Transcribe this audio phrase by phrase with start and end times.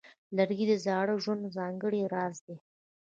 [0.37, 2.57] لرګی د زاړه ژوند ځانګړی راز دی.